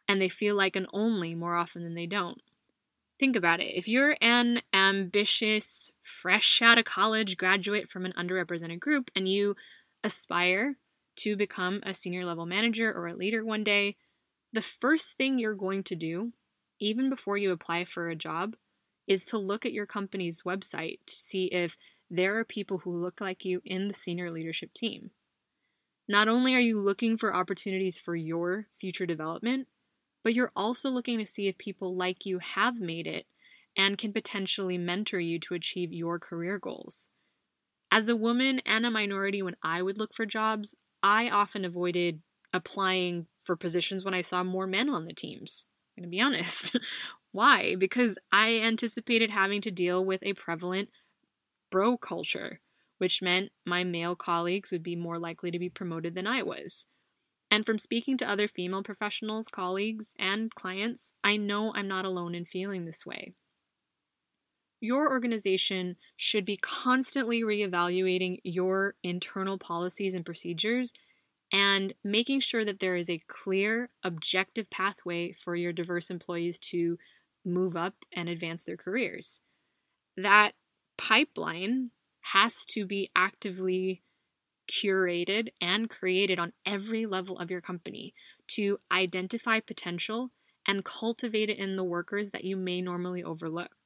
And 0.06 0.20
they 0.20 0.28
feel 0.28 0.54
like 0.54 0.76
an 0.76 0.86
only 0.92 1.34
more 1.34 1.56
often 1.56 1.82
than 1.82 1.94
they 1.94 2.06
don't. 2.06 2.40
Think 3.18 3.36
about 3.36 3.60
it. 3.60 3.76
If 3.76 3.88
you're 3.88 4.16
an 4.20 4.60
ambitious, 4.72 5.90
fresh 6.02 6.60
out 6.60 6.78
of 6.78 6.84
college 6.84 7.36
graduate 7.36 7.88
from 7.88 8.04
an 8.04 8.12
underrepresented 8.18 8.80
group 8.80 9.10
and 9.14 9.28
you 9.28 9.54
aspire 10.02 10.76
to 11.16 11.36
become 11.36 11.80
a 11.84 11.94
senior 11.94 12.24
level 12.24 12.44
manager 12.44 12.92
or 12.92 13.06
a 13.06 13.14
leader 13.14 13.44
one 13.44 13.64
day, 13.64 13.96
the 14.52 14.62
first 14.62 15.16
thing 15.16 15.38
you're 15.38 15.54
going 15.54 15.84
to 15.84 15.94
do, 15.94 16.32
even 16.80 17.08
before 17.08 17.38
you 17.38 17.52
apply 17.52 17.84
for 17.84 18.10
a 18.10 18.16
job, 18.16 18.56
is 19.06 19.26
to 19.26 19.38
look 19.38 19.64
at 19.64 19.72
your 19.72 19.86
company's 19.86 20.42
website 20.42 20.98
to 21.06 21.14
see 21.14 21.46
if 21.46 21.76
there 22.10 22.38
are 22.38 22.44
people 22.44 22.78
who 22.78 22.90
look 22.90 23.20
like 23.20 23.44
you 23.44 23.60
in 23.64 23.88
the 23.88 23.94
senior 23.94 24.30
leadership 24.30 24.72
team. 24.72 25.10
Not 26.08 26.28
only 26.28 26.54
are 26.54 26.60
you 26.60 26.78
looking 26.78 27.16
for 27.16 27.34
opportunities 27.34 27.98
for 27.98 28.14
your 28.14 28.66
future 28.74 29.06
development, 29.06 29.68
but 30.22 30.34
you're 30.34 30.52
also 30.54 30.90
looking 30.90 31.18
to 31.18 31.26
see 31.26 31.48
if 31.48 31.58
people 31.58 31.96
like 31.96 32.26
you 32.26 32.38
have 32.38 32.80
made 32.80 33.06
it 33.06 33.26
and 33.76 33.98
can 33.98 34.12
potentially 34.12 34.78
mentor 34.78 35.18
you 35.18 35.38
to 35.40 35.54
achieve 35.54 35.92
your 35.92 36.18
career 36.18 36.58
goals. 36.58 37.08
As 37.90 38.08
a 38.08 38.16
woman 38.16 38.60
and 38.66 38.84
a 38.84 38.90
minority, 38.90 39.42
when 39.42 39.54
I 39.62 39.82
would 39.82 39.98
look 39.98 40.14
for 40.14 40.26
jobs, 40.26 40.74
I 41.02 41.28
often 41.28 41.64
avoided 41.64 42.22
applying 42.52 43.26
for 43.40 43.56
positions 43.56 44.04
when 44.04 44.14
I 44.14 44.20
saw 44.20 44.42
more 44.42 44.66
men 44.66 44.88
on 44.88 45.06
the 45.06 45.12
teams. 45.12 45.66
I'm 45.96 46.02
going 46.02 46.10
to 46.10 46.16
be 46.16 46.20
honest. 46.20 46.76
Why? 47.32 47.74
Because 47.76 48.18
I 48.32 48.60
anticipated 48.60 49.30
having 49.30 49.60
to 49.62 49.70
deal 49.70 50.04
with 50.04 50.22
a 50.22 50.34
prevalent 50.34 50.88
bro 51.74 51.96
culture, 51.96 52.60
which 52.98 53.20
meant 53.20 53.50
my 53.66 53.82
male 53.82 54.14
colleagues 54.14 54.70
would 54.70 54.84
be 54.84 54.94
more 54.94 55.18
likely 55.18 55.50
to 55.50 55.58
be 55.58 55.68
promoted 55.68 56.14
than 56.14 56.24
I 56.24 56.40
was. 56.40 56.86
And 57.50 57.66
from 57.66 57.78
speaking 57.78 58.16
to 58.18 58.28
other 58.30 58.46
female 58.46 58.84
professionals, 58.84 59.48
colleagues, 59.48 60.14
and 60.16 60.54
clients, 60.54 61.14
I 61.24 61.36
know 61.36 61.72
I'm 61.74 61.88
not 61.88 62.04
alone 62.04 62.36
in 62.36 62.44
feeling 62.44 62.84
this 62.84 63.04
way. 63.04 63.34
Your 64.80 65.10
organization 65.10 65.96
should 66.14 66.44
be 66.44 66.56
constantly 66.56 67.42
reevaluating 67.42 68.36
your 68.44 68.94
internal 69.02 69.58
policies 69.58 70.14
and 70.14 70.24
procedures 70.24 70.94
and 71.52 71.92
making 72.04 72.38
sure 72.38 72.64
that 72.64 72.78
there 72.78 72.94
is 72.94 73.10
a 73.10 73.22
clear, 73.26 73.90
objective 74.04 74.70
pathway 74.70 75.32
for 75.32 75.56
your 75.56 75.72
diverse 75.72 76.08
employees 76.08 76.56
to 76.70 76.98
move 77.44 77.74
up 77.74 77.94
and 78.12 78.28
advance 78.28 78.62
their 78.62 78.76
careers. 78.76 79.40
That 80.16 80.52
pipeline 80.96 81.90
has 82.20 82.64
to 82.66 82.86
be 82.86 83.08
actively 83.14 84.02
curated 84.70 85.48
and 85.60 85.90
created 85.90 86.38
on 86.38 86.52
every 86.64 87.06
level 87.06 87.38
of 87.38 87.50
your 87.50 87.60
company 87.60 88.14
to 88.46 88.78
identify 88.90 89.60
potential 89.60 90.30
and 90.66 90.84
cultivate 90.84 91.50
it 91.50 91.58
in 91.58 91.76
the 91.76 91.84
workers 91.84 92.30
that 92.30 92.44
you 92.44 92.56
may 92.56 92.80
normally 92.80 93.22
overlook. 93.22 93.76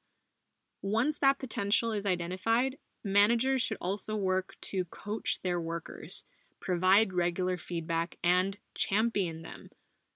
Once 0.81 1.19
that 1.19 1.39
potential 1.39 1.91
is 1.91 2.07
identified, 2.07 2.77
managers 3.03 3.61
should 3.61 3.79
also 3.81 4.15
work 4.15 4.55
to 4.61 4.85
coach 4.85 5.41
their 5.43 5.61
workers, 5.61 6.25
provide 6.61 7.13
regular 7.13 7.57
feedback, 7.57 8.17
and 8.23 8.59
champion 8.75 9.43
them, 9.43 9.71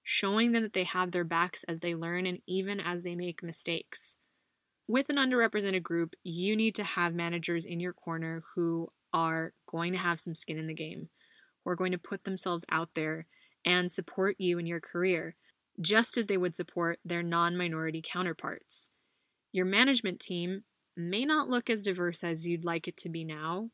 showing 0.04 0.52
them 0.52 0.62
that 0.62 0.72
they 0.72 0.84
have 0.84 1.11
their 1.11 1.25
backs 1.25 1.64
as 1.64 1.80
they 1.80 1.94
learn 1.94 2.26
and 2.26 2.40
even 2.46 2.78
as 2.78 3.02
they 3.02 3.16
make 3.16 3.42
mistakes 3.42 4.18
with 4.92 5.08
an 5.08 5.16
underrepresented 5.16 5.82
group, 5.82 6.14
you 6.22 6.54
need 6.54 6.75
to 6.75 6.84
have 6.84 7.14
managers 7.14 7.64
in 7.64 7.80
your 7.80 7.94
corner 7.94 8.42
who 8.54 8.87
are 9.11 9.54
going 9.66 9.90
to 9.94 9.99
have 9.99 10.20
some 10.20 10.34
skin 10.34 10.58
in 10.58 10.66
the 10.66 10.75
game, 10.75 11.08
who 11.64 11.70
are 11.70 11.76
going 11.76 11.92
to 11.92 11.99
put 11.99 12.25
themselves 12.25 12.66
out 12.70 12.90
there 12.92 13.25
and 13.64 13.90
support 13.90 14.37
you 14.38 14.58
in 14.58 14.66
your 14.66 14.80
career, 14.80 15.34
just 15.80 16.18
as 16.18 16.26
they 16.26 16.37
would 16.37 16.54
support 16.54 16.99
their 17.02 17.22
non 17.22 17.56
minority 17.56 18.02
counterparts. 18.04 18.90
Your 19.50 19.64
management 19.64 20.20
team 20.20 20.64
may 20.94 21.25
not 21.25 21.49
look 21.49 21.70
as 21.70 21.80
diverse 21.80 22.22
as 22.22 22.46
you'd 22.46 22.62
like 22.62 22.87
it 22.87 22.99
to 22.99 23.08
be 23.08 23.25
now, 23.25 23.70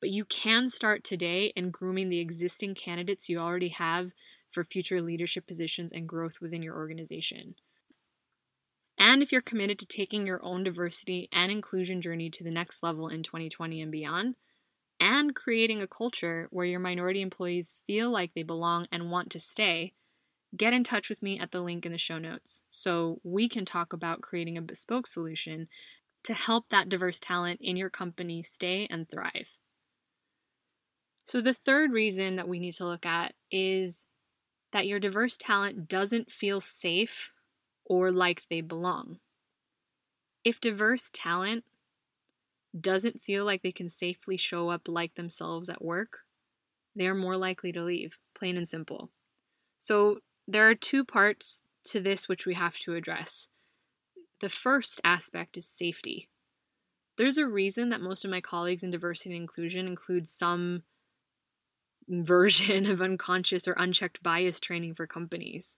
but 0.00 0.10
you 0.10 0.24
can 0.24 0.68
start 0.68 1.04
today 1.04 1.52
in 1.54 1.70
grooming 1.70 2.08
the 2.08 2.18
existing 2.18 2.74
candidates 2.74 3.28
you 3.28 3.38
already 3.38 3.68
have 3.68 4.10
for 4.50 4.64
future 4.64 5.00
leadership 5.00 5.46
positions 5.46 5.92
and 5.92 6.08
growth 6.08 6.40
within 6.40 6.64
your 6.64 6.74
organization. 6.74 7.54
And 8.98 9.22
if 9.22 9.30
you're 9.30 9.40
committed 9.40 9.78
to 9.78 9.86
taking 9.86 10.26
your 10.26 10.44
own 10.44 10.64
diversity 10.64 11.28
and 11.32 11.52
inclusion 11.52 12.00
journey 12.00 12.30
to 12.30 12.42
the 12.42 12.50
next 12.50 12.82
level 12.82 13.08
in 13.08 13.22
2020 13.22 13.80
and 13.80 13.92
beyond, 13.92 14.34
and 15.00 15.34
creating 15.34 15.80
a 15.80 15.86
culture 15.86 16.48
where 16.50 16.66
your 16.66 16.80
minority 16.80 17.22
employees 17.22 17.82
feel 17.86 18.10
like 18.10 18.34
they 18.34 18.42
belong 18.42 18.86
and 18.90 19.10
want 19.10 19.30
to 19.30 19.38
stay, 19.38 19.92
get 20.56 20.72
in 20.72 20.82
touch 20.82 21.08
with 21.08 21.22
me 21.22 21.38
at 21.38 21.52
the 21.52 21.60
link 21.60 21.86
in 21.86 21.92
the 21.92 21.98
show 21.98 22.18
notes 22.18 22.64
so 22.70 23.20
we 23.22 23.48
can 23.48 23.64
talk 23.64 23.92
about 23.92 24.20
creating 24.20 24.58
a 24.58 24.62
bespoke 24.62 25.06
solution 25.06 25.68
to 26.24 26.34
help 26.34 26.68
that 26.68 26.88
diverse 26.88 27.20
talent 27.20 27.60
in 27.62 27.76
your 27.76 27.90
company 27.90 28.42
stay 28.42 28.88
and 28.90 29.08
thrive. 29.08 29.58
So, 31.22 31.40
the 31.40 31.54
third 31.54 31.92
reason 31.92 32.36
that 32.36 32.48
we 32.48 32.58
need 32.58 32.72
to 32.74 32.86
look 32.86 33.06
at 33.06 33.34
is 33.50 34.06
that 34.72 34.86
your 34.86 34.98
diverse 34.98 35.36
talent 35.36 35.86
doesn't 35.86 36.32
feel 36.32 36.60
safe 36.60 37.32
or 37.88 38.12
like 38.12 38.42
they 38.48 38.60
belong. 38.60 39.18
If 40.44 40.60
diverse 40.60 41.10
talent 41.12 41.64
doesn't 42.78 43.22
feel 43.22 43.44
like 43.44 43.62
they 43.62 43.72
can 43.72 43.88
safely 43.88 44.36
show 44.36 44.68
up 44.68 44.88
like 44.88 45.14
themselves 45.14 45.68
at 45.68 45.84
work, 45.84 46.20
they 46.94 47.06
are 47.06 47.14
more 47.14 47.36
likely 47.36 47.72
to 47.72 47.82
leave, 47.82 48.18
plain 48.34 48.56
and 48.56 48.68
simple. 48.68 49.10
So, 49.78 50.18
there 50.46 50.68
are 50.68 50.74
two 50.74 51.04
parts 51.04 51.62
to 51.84 52.00
this 52.00 52.28
which 52.28 52.46
we 52.46 52.54
have 52.54 52.78
to 52.80 52.94
address. 52.94 53.48
The 54.40 54.48
first 54.48 55.00
aspect 55.04 55.56
is 55.56 55.66
safety. 55.66 56.28
There's 57.16 57.38
a 57.38 57.46
reason 57.46 57.88
that 57.88 58.00
most 58.00 58.24
of 58.24 58.30
my 58.30 58.40
colleagues 58.40 58.84
in 58.84 58.90
diversity 58.90 59.34
and 59.34 59.42
inclusion 59.42 59.86
include 59.86 60.26
some 60.26 60.84
version 62.08 62.86
of 62.90 63.00
unconscious 63.00 63.66
or 63.66 63.74
unchecked 63.76 64.22
bias 64.22 64.60
training 64.60 64.94
for 64.94 65.06
companies. 65.06 65.76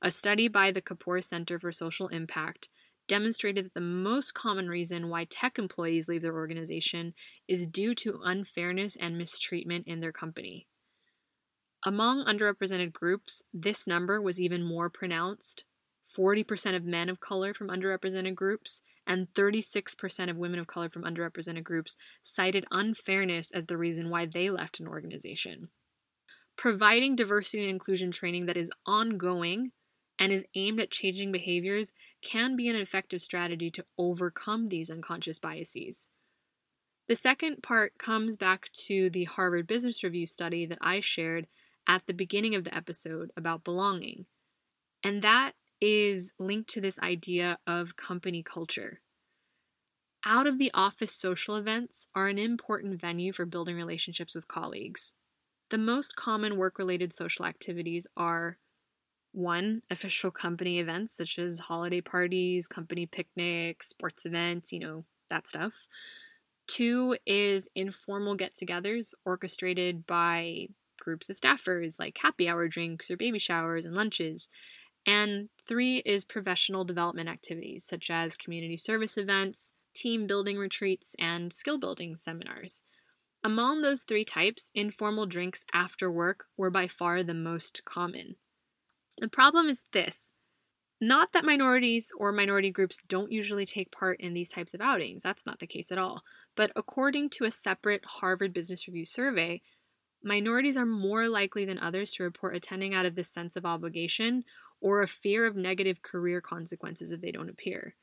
A 0.00 0.10
study 0.12 0.46
by 0.46 0.70
the 0.70 0.80
Kapor 0.80 1.22
Center 1.22 1.58
for 1.58 1.72
Social 1.72 2.06
Impact 2.08 2.68
demonstrated 3.08 3.64
that 3.64 3.74
the 3.74 3.80
most 3.80 4.32
common 4.32 4.68
reason 4.68 5.08
why 5.08 5.24
tech 5.24 5.58
employees 5.58 6.08
leave 6.08 6.22
their 6.22 6.36
organization 6.36 7.14
is 7.48 7.66
due 7.66 7.94
to 7.96 8.20
unfairness 8.22 8.96
and 8.96 9.18
mistreatment 9.18 9.88
in 9.88 10.00
their 10.00 10.12
company. 10.12 10.68
Among 11.84 12.24
underrepresented 12.24 12.92
groups, 12.92 13.42
this 13.52 13.86
number 13.86 14.20
was 14.20 14.40
even 14.40 14.62
more 14.62 14.90
pronounced 14.90 15.64
40% 16.16 16.76
of 16.76 16.84
men 16.84 17.08
of 17.08 17.20
color 17.20 17.52
from 17.52 17.68
underrepresented 17.68 18.34
groups 18.34 18.82
and 19.06 19.32
36% 19.34 20.30
of 20.30 20.36
women 20.36 20.60
of 20.60 20.66
color 20.66 20.88
from 20.88 21.02
underrepresented 21.02 21.64
groups 21.64 21.96
cited 22.22 22.66
unfairness 22.70 23.50
as 23.50 23.66
the 23.66 23.76
reason 23.76 24.10
why 24.10 24.26
they 24.26 24.50
left 24.50 24.80
an 24.80 24.86
organization. 24.86 25.70
Providing 26.56 27.16
diversity 27.16 27.62
and 27.62 27.70
inclusion 27.70 28.10
training 28.10 28.46
that 28.46 28.56
is 28.56 28.70
ongoing 28.86 29.72
and 30.18 30.32
is 30.32 30.44
aimed 30.54 30.80
at 30.80 30.90
changing 30.90 31.32
behaviors 31.32 31.92
can 32.22 32.56
be 32.56 32.68
an 32.68 32.76
effective 32.76 33.20
strategy 33.20 33.70
to 33.70 33.84
overcome 33.96 34.66
these 34.66 34.90
unconscious 34.90 35.38
biases. 35.38 36.10
The 37.06 37.16
second 37.16 37.62
part 37.62 37.96
comes 37.98 38.36
back 38.36 38.70
to 38.86 39.08
the 39.08 39.24
Harvard 39.24 39.66
Business 39.66 40.04
Review 40.04 40.26
study 40.26 40.66
that 40.66 40.78
I 40.80 41.00
shared 41.00 41.46
at 41.86 42.06
the 42.06 42.12
beginning 42.12 42.54
of 42.54 42.64
the 42.64 42.74
episode 42.74 43.30
about 43.36 43.64
belonging. 43.64 44.26
And 45.02 45.22
that 45.22 45.52
is 45.80 46.34
linked 46.38 46.68
to 46.70 46.80
this 46.80 46.98
idea 46.98 47.58
of 47.66 47.96
company 47.96 48.42
culture. 48.42 49.00
Out 50.26 50.46
of 50.46 50.58
the 50.58 50.70
office 50.74 51.12
social 51.12 51.56
events 51.56 52.08
are 52.14 52.28
an 52.28 52.38
important 52.38 53.00
venue 53.00 53.32
for 53.32 53.46
building 53.46 53.76
relationships 53.76 54.34
with 54.34 54.48
colleagues. 54.48 55.14
The 55.70 55.78
most 55.78 56.16
common 56.16 56.56
work 56.56 56.78
related 56.78 57.12
social 57.12 57.46
activities 57.46 58.06
are 58.16 58.58
one, 59.32 59.82
official 59.90 60.30
company 60.30 60.78
events 60.78 61.14
such 61.14 61.38
as 61.38 61.58
holiday 61.58 62.00
parties, 62.00 62.68
company 62.68 63.06
picnics, 63.06 63.88
sports 63.88 64.26
events, 64.26 64.72
you 64.72 64.80
know, 64.80 65.04
that 65.30 65.46
stuff. 65.46 65.86
Two 66.66 67.16
is 67.26 67.68
informal 67.74 68.34
get 68.34 68.54
togethers 68.54 69.14
orchestrated 69.24 70.06
by 70.06 70.68
groups 71.00 71.30
of 71.30 71.36
staffers, 71.36 71.98
like 71.98 72.18
happy 72.18 72.48
hour 72.48 72.68
drinks 72.68 73.10
or 73.10 73.16
baby 73.16 73.38
showers 73.38 73.86
and 73.86 73.94
lunches. 73.94 74.48
And 75.06 75.48
three 75.66 75.98
is 75.98 76.24
professional 76.24 76.84
development 76.84 77.28
activities 77.28 77.84
such 77.84 78.10
as 78.10 78.36
community 78.36 78.76
service 78.76 79.16
events, 79.16 79.72
team 79.94 80.26
building 80.26 80.58
retreats, 80.58 81.16
and 81.18 81.52
skill 81.52 81.78
building 81.78 82.16
seminars. 82.16 82.82
Among 83.42 83.80
those 83.80 84.02
three 84.02 84.24
types, 84.24 84.70
informal 84.74 85.24
drinks 85.24 85.64
after 85.72 86.10
work 86.10 86.46
were 86.56 86.70
by 86.70 86.88
far 86.88 87.22
the 87.22 87.34
most 87.34 87.84
common. 87.84 88.36
The 89.20 89.28
problem 89.28 89.68
is 89.68 89.84
this 89.92 90.32
not 91.00 91.32
that 91.32 91.44
minorities 91.44 92.10
or 92.18 92.32
minority 92.32 92.70
groups 92.70 93.02
don't 93.06 93.30
usually 93.30 93.64
take 93.64 93.92
part 93.92 94.20
in 94.20 94.34
these 94.34 94.50
types 94.50 94.74
of 94.74 94.80
outings, 94.80 95.22
that's 95.22 95.46
not 95.46 95.60
the 95.60 95.66
case 95.66 95.92
at 95.92 95.98
all. 95.98 96.22
But 96.56 96.72
according 96.74 97.30
to 97.30 97.44
a 97.44 97.50
separate 97.52 98.04
Harvard 98.04 98.52
Business 98.52 98.88
Review 98.88 99.04
survey, 99.04 99.62
minorities 100.24 100.76
are 100.76 100.86
more 100.86 101.28
likely 101.28 101.64
than 101.64 101.78
others 101.78 102.14
to 102.14 102.24
report 102.24 102.56
attending 102.56 102.94
out 102.94 103.06
of 103.06 103.14
this 103.14 103.30
sense 103.30 103.54
of 103.54 103.64
obligation 103.64 104.44
or 104.80 105.02
a 105.02 105.08
fear 105.08 105.46
of 105.46 105.56
negative 105.56 106.02
career 106.02 106.40
consequences 106.40 107.12
if 107.12 107.20
they 107.20 107.30
don't 107.30 107.50
appear. 107.50 107.94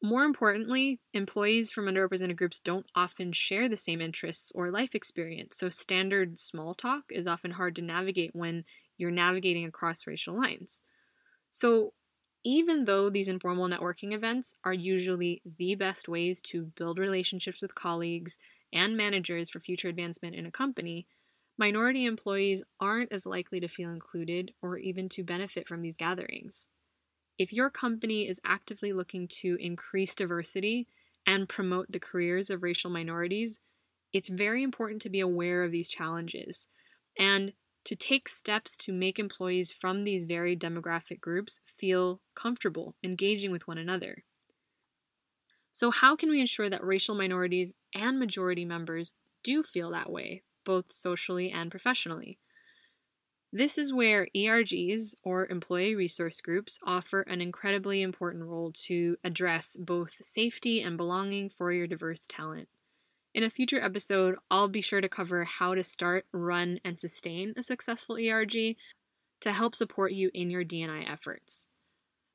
More 0.00 0.22
importantly, 0.22 1.00
employees 1.12 1.72
from 1.72 1.86
underrepresented 1.86 2.36
groups 2.36 2.60
don't 2.60 2.86
often 2.94 3.32
share 3.32 3.68
the 3.68 3.76
same 3.76 4.00
interests 4.00 4.52
or 4.54 4.70
life 4.70 4.94
experience, 4.94 5.56
so 5.58 5.68
standard 5.68 6.38
small 6.38 6.74
talk 6.74 7.04
is 7.10 7.26
often 7.26 7.50
hard 7.50 7.74
to 7.76 7.82
navigate 7.82 8.30
when 8.32 8.64
you're 8.98 9.10
navigating 9.10 9.64
across 9.64 10.06
racial 10.06 10.34
lines. 10.34 10.82
So, 11.50 11.94
even 12.44 12.84
though 12.84 13.10
these 13.10 13.28
informal 13.28 13.68
networking 13.68 14.12
events 14.12 14.54
are 14.64 14.72
usually 14.72 15.42
the 15.44 15.74
best 15.74 16.08
ways 16.08 16.40
to 16.42 16.66
build 16.66 16.98
relationships 16.98 17.60
with 17.60 17.74
colleagues 17.74 18.38
and 18.72 18.96
managers 18.96 19.50
for 19.50 19.60
future 19.60 19.88
advancement 19.88 20.36
in 20.36 20.46
a 20.46 20.50
company, 20.50 21.06
minority 21.58 22.04
employees 22.04 22.62
aren't 22.80 23.12
as 23.12 23.26
likely 23.26 23.60
to 23.60 23.68
feel 23.68 23.90
included 23.90 24.54
or 24.62 24.78
even 24.78 25.08
to 25.10 25.24
benefit 25.24 25.66
from 25.66 25.82
these 25.82 25.96
gatherings. 25.96 26.68
If 27.38 27.52
your 27.52 27.70
company 27.70 28.28
is 28.28 28.40
actively 28.44 28.92
looking 28.92 29.28
to 29.28 29.56
increase 29.60 30.14
diversity 30.14 30.88
and 31.26 31.48
promote 31.48 31.90
the 31.90 32.00
careers 32.00 32.50
of 32.50 32.62
racial 32.62 32.90
minorities, 32.90 33.60
it's 34.12 34.28
very 34.28 34.62
important 34.62 35.02
to 35.02 35.10
be 35.10 35.20
aware 35.20 35.64
of 35.64 35.72
these 35.72 35.90
challenges 35.90 36.68
and 37.18 37.52
to 37.88 37.96
take 37.96 38.28
steps 38.28 38.76
to 38.76 38.92
make 38.92 39.18
employees 39.18 39.72
from 39.72 40.04
these 40.04 40.26
varied 40.26 40.60
demographic 40.60 41.20
groups 41.20 41.60
feel 41.66 42.20
comfortable 42.34 42.96
engaging 43.02 43.50
with 43.50 43.66
one 43.66 43.78
another. 43.78 44.24
So, 45.72 45.90
how 45.90 46.14
can 46.14 46.28
we 46.28 46.40
ensure 46.40 46.68
that 46.68 46.84
racial 46.84 47.14
minorities 47.14 47.74
and 47.94 48.18
majority 48.18 48.66
members 48.66 49.14
do 49.42 49.62
feel 49.62 49.90
that 49.92 50.10
way, 50.10 50.42
both 50.62 50.92
socially 50.92 51.50
and 51.50 51.70
professionally? 51.70 52.38
This 53.52 53.76
is 53.76 53.92
where 53.92 54.28
ERGs, 54.34 55.14
or 55.22 55.46
employee 55.48 55.94
resource 55.94 56.40
groups, 56.40 56.78
offer 56.82 57.20
an 57.20 57.42
incredibly 57.42 58.00
important 58.00 58.44
role 58.44 58.72
to 58.86 59.18
address 59.22 59.76
both 59.76 60.12
safety 60.12 60.80
and 60.80 60.96
belonging 60.96 61.50
for 61.50 61.70
your 61.70 61.86
diverse 61.86 62.26
talent. 62.26 62.70
In 63.38 63.44
a 63.44 63.50
future 63.50 63.80
episode, 63.80 64.34
I'll 64.50 64.66
be 64.66 64.80
sure 64.80 65.00
to 65.00 65.08
cover 65.08 65.44
how 65.44 65.76
to 65.76 65.84
start, 65.84 66.26
run, 66.32 66.80
and 66.84 66.98
sustain 66.98 67.54
a 67.56 67.62
successful 67.62 68.16
ERG 68.16 68.74
to 69.42 69.52
help 69.52 69.76
support 69.76 70.10
you 70.10 70.32
in 70.34 70.50
your 70.50 70.64
DNI 70.64 71.08
efforts. 71.08 71.68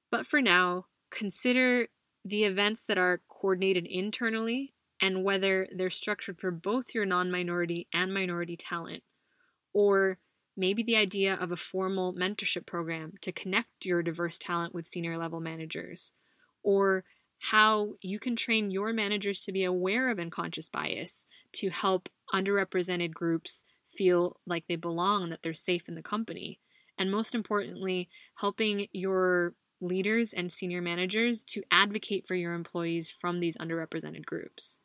But 0.09 0.25
for 0.25 0.41
now, 0.41 0.85
consider 1.11 1.89
the 2.23 2.45
events 2.45 2.85
that 2.85 2.97
are 2.97 3.19
coordinated 3.27 3.85
internally 3.85 4.75
and 5.01 5.25
whether 5.25 5.67
they're 5.75 5.89
structured 5.89 6.39
for 6.39 6.51
both 6.51 6.95
your 6.95 7.05
non 7.05 7.29
minority 7.29 7.89
and 7.93 8.13
minority 8.13 8.55
talent, 8.55 9.03
or 9.73 10.19
maybe 10.55 10.83
the 10.83 10.95
idea 10.95 11.33
of 11.33 11.51
a 11.51 11.57
formal 11.57 12.13
mentorship 12.13 12.65
program 12.65 13.15
to 13.19 13.33
connect 13.33 13.83
your 13.85 14.03
diverse 14.03 14.39
talent 14.39 14.73
with 14.73 14.87
senior 14.87 15.17
level 15.17 15.41
managers, 15.41 16.13
or 16.63 17.03
how 17.47 17.95
you 18.01 18.19
can 18.19 18.37
train 18.37 18.71
your 18.71 18.93
managers 18.93 19.41
to 19.41 19.51
be 19.51 19.65
aware 19.65 20.09
of 20.09 20.17
unconscious 20.17 20.69
bias 20.69 21.27
to 21.51 21.69
help 21.69 22.07
underrepresented 22.33 23.13
groups 23.13 23.65
feel 23.85 24.37
like 24.45 24.65
they 24.67 24.77
belong 24.77 25.23
and 25.23 25.31
that 25.33 25.43
they're 25.43 25.53
safe 25.53 25.89
in 25.89 25.95
the 25.95 26.01
company. 26.01 26.61
And 26.97 27.11
most 27.11 27.35
importantly, 27.35 28.07
helping 28.35 28.87
your 28.93 29.55
leaders 29.81 30.31
and 30.31 30.49
senior 30.49 30.81
managers 30.81 31.43
to 31.43 31.63
advocate 31.69 32.25
for 32.25 32.35
your 32.35 32.53
employees 32.53 33.11
from 33.11 33.41
these 33.41 33.57
underrepresented 33.57 34.25
groups. 34.25 34.79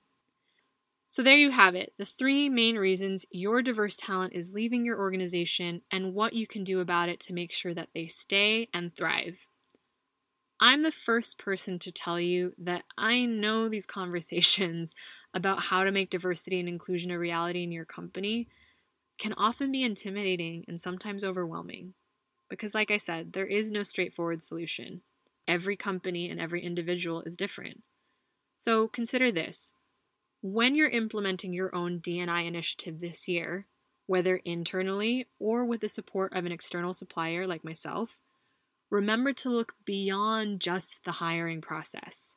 So, 1.06 1.22
there 1.22 1.36
you 1.36 1.52
have 1.52 1.76
it 1.76 1.92
the 1.96 2.04
three 2.04 2.48
main 2.48 2.76
reasons 2.76 3.24
your 3.30 3.62
diverse 3.62 3.96
talent 3.96 4.32
is 4.34 4.52
leaving 4.52 4.84
your 4.84 4.98
organization 4.98 5.82
and 5.92 6.12
what 6.12 6.32
you 6.32 6.48
can 6.48 6.64
do 6.64 6.80
about 6.80 7.08
it 7.08 7.20
to 7.20 7.32
make 7.32 7.52
sure 7.52 7.72
that 7.72 7.90
they 7.94 8.08
stay 8.08 8.68
and 8.74 8.92
thrive. 8.92 9.48
I'm 10.60 10.82
the 10.82 10.90
first 10.90 11.38
person 11.38 11.78
to 11.80 11.92
tell 11.92 12.18
you 12.20 12.52
that 12.58 12.84
I 12.96 13.24
know 13.24 13.68
these 13.68 13.86
conversations 13.86 14.94
about 15.34 15.64
how 15.64 15.84
to 15.84 15.92
make 15.92 16.10
diversity 16.10 16.58
and 16.58 16.68
inclusion 16.68 17.10
a 17.10 17.18
reality 17.18 17.62
in 17.62 17.72
your 17.72 17.84
company 17.84 18.48
can 19.18 19.34
often 19.34 19.70
be 19.70 19.82
intimidating 19.82 20.64
and 20.68 20.80
sometimes 20.80 21.24
overwhelming. 21.24 21.94
Because, 22.48 22.74
like 22.74 22.90
I 22.90 22.96
said, 22.96 23.32
there 23.32 23.46
is 23.46 23.70
no 23.70 23.82
straightforward 23.82 24.40
solution. 24.40 25.02
Every 25.46 25.76
company 25.76 26.30
and 26.30 26.40
every 26.40 26.62
individual 26.62 27.22
is 27.22 27.36
different. 27.36 27.82
So 28.56 28.88
consider 28.88 29.30
this 29.30 29.74
when 30.40 30.74
you're 30.74 30.88
implementing 30.88 31.52
your 31.52 31.74
own 31.74 32.00
DNI 32.00 32.46
initiative 32.46 33.00
this 33.00 33.28
year, 33.28 33.66
whether 34.06 34.36
internally 34.44 35.26
or 35.38 35.64
with 35.64 35.80
the 35.80 35.88
support 35.88 36.32
of 36.32 36.46
an 36.46 36.52
external 36.52 36.94
supplier 36.94 37.46
like 37.46 37.64
myself, 37.64 38.20
remember 38.90 39.32
to 39.32 39.50
look 39.50 39.74
beyond 39.84 40.60
just 40.60 41.04
the 41.04 41.12
hiring 41.12 41.60
process. 41.60 42.36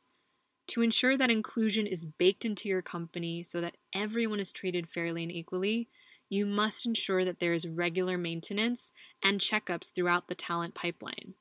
To 0.68 0.82
ensure 0.82 1.16
that 1.16 1.30
inclusion 1.30 1.86
is 1.86 2.06
baked 2.06 2.44
into 2.44 2.68
your 2.68 2.82
company 2.82 3.42
so 3.42 3.60
that 3.60 3.76
everyone 3.94 4.40
is 4.40 4.52
treated 4.52 4.86
fairly 4.86 5.22
and 5.22 5.32
equally, 5.32 5.88
you 6.28 6.46
must 6.46 6.86
ensure 6.86 7.24
that 7.24 7.40
there 7.40 7.52
is 7.52 7.68
regular 7.68 8.16
maintenance 8.16 8.92
and 9.22 9.40
checkups 9.40 9.94
throughout 9.94 10.28
the 10.28 10.34
talent 10.34 10.74
pipeline. 10.74 11.34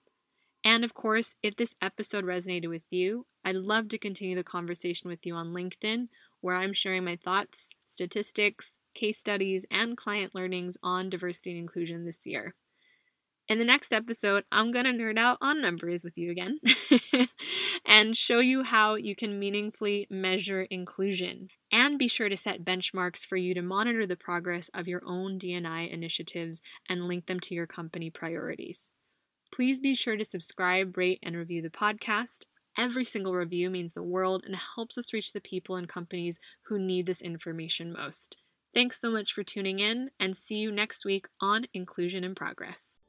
And 0.63 0.83
of 0.83 0.93
course, 0.93 1.35
if 1.41 1.55
this 1.55 1.75
episode 1.81 2.25
resonated 2.25 2.67
with 2.67 2.85
you, 2.91 3.25
I'd 3.43 3.55
love 3.55 3.87
to 3.89 3.97
continue 3.97 4.35
the 4.35 4.43
conversation 4.43 5.09
with 5.09 5.25
you 5.25 5.33
on 5.33 5.53
LinkedIn 5.53 6.09
where 6.41 6.55
I'm 6.55 6.73
sharing 6.73 7.05
my 7.05 7.15
thoughts, 7.15 7.71
statistics, 7.85 8.79
case 8.93 9.17
studies, 9.17 9.65
and 9.71 9.95
client 9.95 10.35
learnings 10.35 10.77
on 10.83 11.09
diversity 11.09 11.51
and 11.51 11.59
inclusion 11.59 12.03
this 12.03 12.25
year. 12.25 12.55
In 13.51 13.59
the 13.59 13.65
next 13.65 13.91
episode, 13.91 14.45
I'm 14.49 14.71
going 14.71 14.85
to 14.85 14.93
nerd 14.93 15.17
out 15.17 15.37
on 15.41 15.59
numbers 15.59 16.05
with 16.05 16.17
you 16.17 16.31
again 16.31 16.61
and 17.85 18.15
show 18.15 18.39
you 18.39 18.63
how 18.63 18.95
you 18.95 19.13
can 19.13 19.37
meaningfully 19.37 20.07
measure 20.09 20.61
inclusion. 20.61 21.49
And 21.69 21.99
be 21.99 22.07
sure 22.07 22.29
to 22.29 22.37
set 22.37 22.63
benchmarks 22.63 23.25
for 23.25 23.35
you 23.35 23.53
to 23.53 23.61
monitor 23.61 24.05
the 24.05 24.15
progress 24.15 24.69
of 24.73 24.87
your 24.87 25.01
own 25.05 25.37
DNI 25.37 25.91
initiatives 25.91 26.61
and 26.87 27.03
link 27.03 27.25
them 27.25 27.41
to 27.41 27.53
your 27.53 27.67
company 27.67 28.09
priorities. 28.09 28.91
Please 29.53 29.81
be 29.81 29.95
sure 29.95 30.15
to 30.15 30.23
subscribe, 30.23 30.95
rate, 30.95 31.19
and 31.21 31.35
review 31.35 31.61
the 31.61 31.69
podcast. 31.69 32.45
Every 32.77 33.03
single 33.03 33.35
review 33.35 33.69
means 33.69 33.91
the 33.91 34.01
world 34.01 34.45
and 34.45 34.55
helps 34.55 34.97
us 34.97 35.11
reach 35.11 35.33
the 35.33 35.41
people 35.41 35.75
and 35.75 35.89
companies 35.89 36.39
who 36.67 36.79
need 36.79 37.05
this 37.05 37.21
information 37.21 37.91
most. 37.91 38.37
Thanks 38.73 39.01
so 39.01 39.11
much 39.11 39.33
for 39.33 39.43
tuning 39.43 39.79
in, 39.79 40.11
and 40.17 40.37
see 40.37 40.59
you 40.59 40.71
next 40.71 41.03
week 41.03 41.25
on 41.41 41.65
Inclusion 41.73 42.23
in 42.23 42.33
Progress. 42.33 43.01